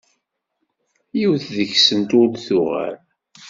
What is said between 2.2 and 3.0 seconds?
d-tuɣal.